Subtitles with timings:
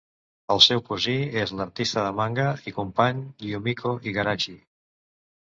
[0.53, 4.57] El seu cosí és l'artista de manga i company, Yumiko Igarashi.